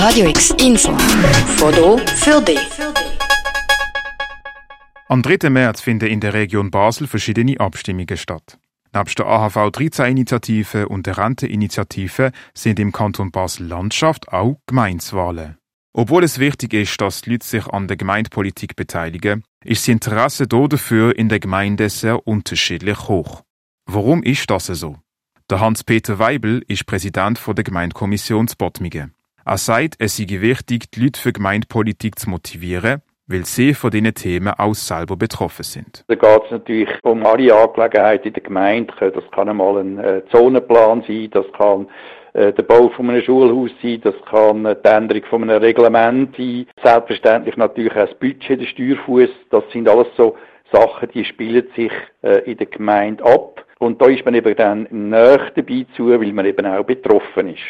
Radio 0.00 0.28
X 0.28 0.54
Info. 0.64 0.96
Foto 1.56 1.98
für 1.98 2.40
dich. 2.40 2.70
Am 5.08 5.22
3. 5.22 5.50
März 5.50 5.80
finden 5.80 6.06
in 6.06 6.20
der 6.20 6.34
Region 6.34 6.70
Basel 6.70 7.08
verschiedene 7.08 7.58
Abstimmungen 7.58 8.16
statt. 8.16 8.60
Neben 8.94 9.10
der 9.18 9.26
AHV 9.26 9.56
13-Initiative 9.56 10.86
und 10.86 11.08
der 11.08 11.18
Renteninitiative 11.18 12.30
sind 12.54 12.78
im 12.78 12.92
Kanton 12.92 13.32
Basel-Landschaft 13.32 14.32
auch 14.32 14.60
Gemeinswahlen. 14.68 15.58
Obwohl 15.92 16.22
es 16.22 16.38
wichtig 16.38 16.74
ist, 16.74 17.00
dass 17.00 17.22
die 17.22 17.30
Leute 17.30 17.46
sich 17.48 17.66
an 17.66 17.88
der 17.88 17.96
Gemeindepolitik 17.96 18.76
beteiligen, 18.76 19.42
ist 19.64 19.82
das 19.82 19.88
Interesse 19.88 20.46
dafür 20.46 21.18
in 21.18 21.28
der 21.28 21.40
Gemeinde 21.40 21.90
sehr 21.90 22.24
unterschiedlich 22.24 23.08
hoch. 23.08 23.42
Warum 23.86 24.22
ist 24.22 24.48
das 24.48 24.66
so? 24.66 24.98
Der 25.50 25.58
Hans-Peter 25.58 26.20
Weibel 26.20 26.62
ist 26.68 26.86
Präsident 26.86 27.40
der 27.44 27.64
Gemeindekommission 27.64 28.46
Bottmige. 28.56 29.10
Er 29.48 29.56
sagt, 29.56 29.94
es 29.98 30.18
sei 30.18 30.26
wichtig, 30.28 30.90
die 30.90 31.00
Leute 31.00 31.18
für 31.18 31.32
Gemeindepolitik 31.32 32.18
zu 32.18 32.28
motivieren, 32.28 33.00
weil 33.28 33.46
sie 33.46 33.72
von 33.72 33.90
diesen 33.90 34.12
Themen 34.12 34.52
auch 34.58 34.74
selber 34.74 35.16
betroffen 35.16 35.62
sind. 35.62 36.04
Da 36.06 36.16
geht 36.16 36.44
es 36.44 36.50
natürlich 36.50 36.90
um 37.02 37.24
alle 37.24 37.54
Angelegenheiten 37.54 38.26
in 38.26 38.34
der 38.34 38.42
Gemeinde. 38.42 38.92
Das 39.10 39.24
kann 39.30 39.48
einmal 39.48 39.78
ein 39.78 39.98
äh, 40.00 40.20
Zonenplan 40.30 41.02
sein, 41.08 41.30
das 41.30 41.46
kann 41.56 41.88
äh, 42.34 42.52
der 42.52 42.62
Bau 42.62 42.90
von 42.90 43.08
einem 43.08 43.22
Schulhaus 43.22 43.70
sein, 43.82 44.02
das 44.02 44.14
kann 44.30 44.64
die 44.64 44.86
Änderung 44.86 45.24
von 45.30 45.42
einem 45.44 45.62
Reglement 45.62 46.36
sein, 46.36 46.66
selbstverständlich 46.84 47.56
natürlich 47.56 47.92
auch 47.92 48.06
das 48.06 48.18
Budget, 48.18 48.60
der 48.60 48.66
Steuerfuß, 48.66 49.30
das 49.48 49.64
sind 49.72 49.88
alles 49.88 50.08
so 50.18 50.36
Sachen, 50.70 51.08
die 51.14 51.24
spielen 51.24 51.66
sich 51.74 51.92
äh, 52.20 52.40
in 52.40 52.58
der 52.58 52.66
Gemeinde 52.66 53.24
ab. 53.24 53.64
Und 53.78 54.02
da 54.02 54.08
ist 54.08 54.26
man 54.26 54.34
eben 54.34 54.54
dann 54.56 54.86
näher 54.90 55.52
dabei 55.54 55.86
zu, 55.96 56.10
weil 56.10 56.34
man 56.34 56.44
eben 56.44 56.66
auch 56.66 56.84
betroffen 56.84 57.48
ist. 57.54 57.64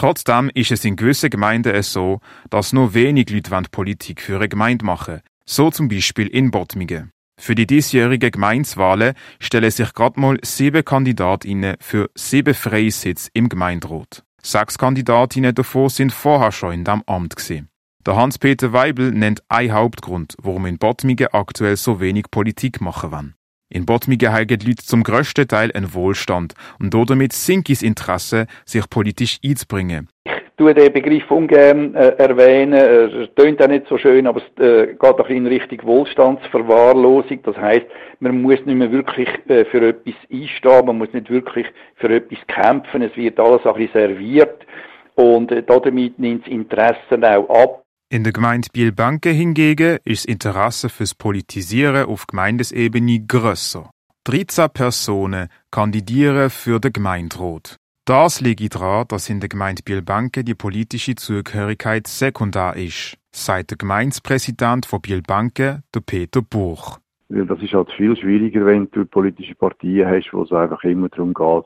Trotzdem 0.00 0.50
ist 0.54 0.70
es 0.70 0.86
in 0.86 0.96
gewissen 0.96 1.28
Gemeinden 1.28 1.82
so, 1.82 2.20
dass 2.48 2.72
nur 2.72 2.94
wenig 2.94 3.28
Leute 3.28 3.50
Politik 3.70 4.22
für 4.22 4.36
eine 4.36 4.48
Gemeinde 4.48 4.82
machen 4.82 5.20
So 5.44 5.70
zum 5.70 5.88
Beispiel 5.88 6.26
in 6.26 6.50
Bottmige. 6.50 7.10
Für 7.38 7.54
die 7.54 7.66
diesjährigen 7.66 8.30
Gemeinswahlen 8.30 9.12
stellen 9.40 9.70
sich 9.70 9.92
gerade 9.92 10.18
mal 10.18 10.38
sieben 10.42 10.86
Kandidatinnen 10.86 11.76
für 11.80 12.08
sieben 12.14 12.54
freie 12.54 12.90
Sitze 12.90 13.28
im 13.34 13.50
Gemeinderat. 13.50 14.24
Sechs 14.42 14.78
Kandidatinnen 14.78 15.54
davon 15.54 15.90
sind 15.90 16.14
vorher 16.14 16.50
schon 16.50 16.72
in 16.72 16.84
diesem 16.84 17.02
Amt 17.04 17.36
gewesen. 17.36 17.68
Der 18.06 18.16
Hans-Peter 18.16 18.72
Weibel 18.72 19.10
nennt 19.10 19.42
einen 19.50 19.72
Hauptgrund, 19.72 20.34
warum 20.40 20.64
in 20.64 20.78
Bottmige 20.78 21.34
aktuell 21.34 21.76
so 21.76 22.00
wenig 22.00 22.30
Politik 22.30 22.80
machen 22.80 23.10
wollen. 23.12 23.34
In 23.72 23.86
Bottmige 23.86 24.32
haben 24.32 24.48
die 24.48 24.66
Leute 24.66 24.84
zum 24.84 25.04
grössten 25.04 25.46
Teil 25.46 25.70
einen 25.72 25.94
Wohlstand 25.94 26.54
und 26.80 26.92
damit 26.92 27.32
sinkt 27.32 27.70
das 27.70 27.82
Interesse, 27.82 28.46
sich 28.64 28.90
politisch 28.90 29.38
einzubringen. 29.44 30.08
Ich 30.24 30.32
tue 30.56 30.74
den 30.74 30.92
Begriff 30.92 31.30
ungern 31.30 31.94
äh, 31.94 32.08
erwähnen, 32.16 32.72
er 32.72 33.32
tönt 33.36 33.62
auch 33.62 33.68
nicht 33.68 33.86
so 33.86 33.96
schön, 33.96 34.26
aber 34.26 34.42
es 34.42 34.62
äh, 34.62 34.88
geht 34.88 35.02
auch 35.02 35.28
in 35.28 35.46
Richtung 35.46 35.78
Wohlstandsverwahrlosung. 35.84 37.42
Das 37.44 37.56
heißt, 37.56 37.86
man 38.18 38.42
muss 38.42 38.58
nicht 38.66 38.76
mehr 38.76 38.90
wirklich 38.90 39.28
äh, 39.46 39.64
für 39.66 39.86
etwas 39.86 40.14
einstehen, 40.32 40.86
man 40.86 40.98
muss 40.98 41.12
nicht 41.12 41.30
wirklich 41.30 41.66
für 41.94 42.12
etwas 42.12 42.40
kämpfen, 42.48 43.02
es 43.02 43.16
wird 43.16 43.38
alles 43.38 43.64
ein 43.64 43.74
bisschen 43.74 44.16
serviert 44.16 44.66
und 45.14 45.52
äh, 45.52 45.62
damit 45.62 46.18
nimmt 46.18 46.44
das 46.44 46.52
Interesse 46.52 47.38
auch 47.38 47.48
ab. 47.48 47.84
In 48.12 48.24
der 48.24 48.32
Gemeinde 48.32 48.66
Bielbanke 48.72 49.30
hingegen 49.30 49.98
ist 50.04 50.24
das 50.24 50.34
Interesse 50.34 50.88
fürs 50.88 51.14
Politisieren 51.14 52.06
auf 52.06 52.26
Gemeindesebene 52.26 53.24
grösser. 53.24 53.88
13 54.24 54.68
Personen 54.74 55.46
kandidieren 55.70 56.50
für 56.50 56.80
den 56.80 56.92
Gemeinderat. 56.92 57.76
Das 58.06 58.40
liegt 58.40 58.74
daran, 58.74 59.06
dass 59.06 59.30
in 59.30 59.38
der 59.38 59.48
Gemeinde 59.48 59.84
Bielbanke 59.84 60.42
die 60.42 60.56
politische 60.56 61.14
Zugehörigkeit 61.14 62.08
sekundär 62.08 62.74
ist, 62.74 63.16
sagt 63.30 63.70
der 63.70 63.78
Gemeindepräsident 63.78 64.86
von 64.86 65.00
Bielbanke, 65.00 65.84
der 65.94 66.00
Peter 66.00 66.42
Buch. 66.42 66.98
Das 67.28 67.62
ist 67.62 67.74
halt 67.74 67.92
viel 67.92 68.16
schwieriger, 68.16 68.66
wenn 68.66 68.90
du 68.90 69.04
politische 69.04 69.54
Partien 69.54 70.08
hast, 70.08 70.32
wo 70.32 70.42
es 70.42 70.50
einfach 70.50 70.82
immer 70.82 71.10
darum 71.10 71.32
geht, 71.32 71.64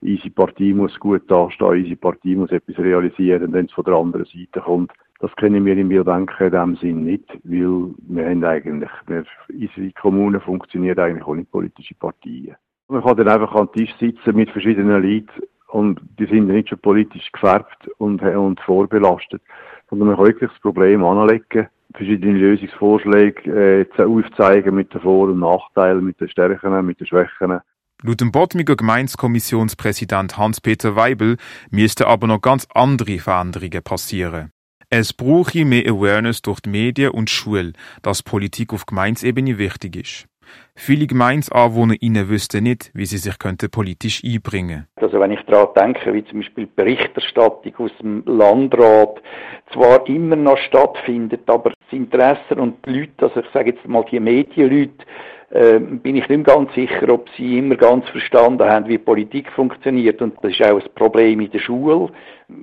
unsere 0.00 0.30
Partie 0.30 0.74
muss 0.74 0.98
gut 0.98 1.30
dastehen, 1.30 1.68
unsere 1.68 1.96
Partie 1.96 2.34
muss 2.34 2.50
etwas 2.50 2.78
realisieren, 2.78 3.52
wenn 3.52 3.66
es 3.66 3.72
von 3.72 3.84
der 3.84 3.94
anderen 3.94 4.26
Seite 4.26 4.60
kommt 4.60 4.90
das 5.24 5.34
kennen 5.36 5.64
wir 5.64 5.74
in 5.74 5.88
Biobanken 5.88 6.46
in 6.46 6.52
dem 6.52 6.76
Sinn 6.76 7.04
nicht, 7.04 7.26
weil 7.44 7.94
wir 8.08 8.28
haben 8.28 8.44
eigentlich, 8.44 8.90
wir, 9.06 9.24
unsere 9.48 9.90
Kommune 9.92 10.38
funktioniert 10.38 10.98
eigentlich 10.98 11.26
ohne 11.26 11.44
politische 11.44 11.94
Parteien. 11.94 12.56
Man 12.88 13.02
kann 13.02 13.16
dann 13.16 13.28
einfach 13.28 13.54
an 13.54 13.68
den 13.74 13.86
Tisch 13.86 13.94
sitzen 13.98 14.36
mit 14.36 14.50
verschiedenen 14.50 15.02
Leuten 15.02 15.42
und 15.68 15.98
die 16.18 16.26
sind 16.26 16.48
nicht 16.48 16.68
schon 16.68 16.78
politisch 16.78 17.32
gefärbt 17.32 17.88
und, 17.96 18.20
und 18.20 18.60
vorbelastet, 18.60 19.40
sondern 19.88 20.08
man 20.08 20.16
kann 20.18 20.26
wirklich 20.26 20.50
das 20.50 20.60
Problem 20.60 21.02
anlegen, 21.02 21.68
verschiedene 21.94 22.38
Lösungsvorschläge 22.38 23.86
äh, 23.96 24.02
aufzeigen 24.02 24.74
mit 24.74 24.92
den 24.92 25.00
Vor- 25.00 25.28
und 25.28 25.38
Nachteilen, 25.38 26.04
mit 26.04 26.20
den 26.20 26.28
Stärken, 26.28 26.84
mit 26.84 27.00
den 27.00 27.06
Schwächen. 27.06 27.60
Laut 28.02 28.20
dem 28.20 28.30
Bottmiger 28.30 28.76
Gemeinskommissionspräsident 28.76 30.36
Hans-Peter 30.36 30.96
Weibel 30.96 31.38
müssten 31.70 32.04
aber 32.04 32.26
noch 32.26 32.42
ganz 32.42 32.68
andere 32.74 33.18
Veränderungen 33.18 33.82
passieren. 33.82 34.50
Es 34.96 35.12
brauche 35.12 35.64
mehr 35.64 35.90
Awareness 35.90 36.40
durch 36.40 36.60
die 36.60 36.70
Medien 36.70 37.10
und 37.10 37.28
die 37.28 37.32
Schule, 37.32 37.72
dass 38.02 38.22
Politik 38.22 38.72
auf 38.72 38.86
Gemeinsebene 38.86 39.58
wichtig 39.58 39.96
ist. 39.96 40.28
Viele 40.76 41.08
GemeinsanwohnerInnen 41.08 42.28
wüssten 42.28 42.62
nicht, 42.62 42.92
wie 42.94 43.04
sie 43.04 43.18
sich 43.18 43.36
könnten 43.40 43.70
politisch 43.70 44.22
einbringen 44.22 44.86
Also 44.94 45.18
wenn 45.18 45.32
ich 45.32 45.40
daran 45.48 45.74
denke, 45.76 46.14
wie 46.14 46.24
zum 46.26 46.38
Beispiel 46.38 46.66
die 46.66 46.72
Berichterstattung 46.76 47.74
aus 47.78 47.90
dem 48.00 48.22
Landrat 48.24 49.20
zwar 49.72 50.06
immer 50.06 50.36
noch 50.36 50.58
stattfindet, 50.58 51.42
aber 51.50 51.72
Interesse 51.94 52.54
und 52.56 52.84
die 52.86 53.00
Leute, 53.00 53.12
also 53.26 53.40
ich 53.40 53.46
sage 53.52 53.70
jetzt 53.70 53.86
mal 53.86 54.04
die 54.10 54.20
Medienleute, 54.20 55.04
äh, 55.50 55.78
bin 55.78 56.16
ich 56.16 56.28
nicht 56.28 56.44
ganz 56.44 56.74
sicher, 56.74 57.08
ob 57.10 57.28
sie 57.36 57.58
immer 57.58 57.76
ganz 57.76 58.08
verstanden 58.08 58.68
haben, 58.68 58.88
wie 58.88 58.98
Politik 58.98 59.50
funktioniert. 59.52 60.20
Und 60.20 60.34
das 60.42 60.52
ist 60.52 60.62
auch 60.62 60.80
ein 60.80 60.94
Problem 60.94 61.40
in 61.40 61.50
der 61.50 61.60
Schule. 61.60 62.10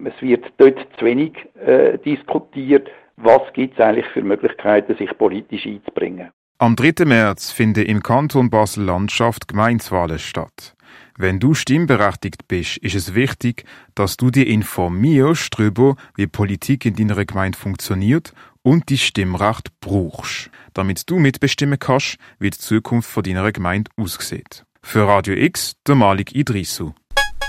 Es 0.05 0.21
wird 0.21 0.45
dort 0.57 0.77
zu 0.97 1.05
wenig 1.05 1.33
äh, 1.65 1.97
diskutiert. 1.99 2.89
Was 3.15 3.41
gibt 3.53 3.75
es 3.75 3.85
eigentlich 3.85 4.07
für 4.07 4.21
Möglichkeiten, 4.21 4.95
sich 4.97 5.15
politisch 5.17 5.65
einzubringen? 5.65 6.31
Am 6.57 6.75
3. 6.75 7.05
März 7.05 7.51
finden 7.51 7.85
im 7.85 8.03
Kanton 8.03 8.49
Basel-Landschaft 8.49 9.47
Gemeinswahlen 9.47 10.19
statt. 10.19 10.75
Wenn 11.17 11.39
du 11.39 11.53
stimmberechtigt 11.53 12.47
bist, 12.47 12.77
ist 12.77 12.95
es 12.95 13.15
wichtig, 13.15 13.63
dass 13.95 14.17
du 14.17 14.31
dich 14.31 14.47
informierst 14.47 15.57
darüber, 15.57 15.95
wie 16.15 16.27
Politik 16.27 16.85
in 16.85 16.95
deiner 16.95 17.23
Gemeinde 17.25 17.57
funktioniert 17.57 18.33
und 18.63 18.89
die 18.89 18.97
Stimmrecht 18.97 19.69
brauchst, 19.79 20.49
damit 20.73 21.09
du 21.09 21.19
mitbestimmen 21.19 21.79
kannst, 21.79 22.17
wie 22.39 22.49
die 22.49 22.57
Zukunft 22.57 23.09
von 23.09 23.23
deiner 23.23 23.51
Gemeinde 23.51 23.91
aussieht. 23.97 24.65
Für 24.81 25.07
Radio 25.07 25.35
X, 25.35 25.75
der 25.87 25.95
Malik 25.95 26.33
Idrisu. 26.35 26.93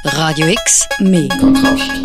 Radio 0.04 0.46
X, 0.48 0.86
mehr 1.00 1.28
Kontrast. 1.28 2.02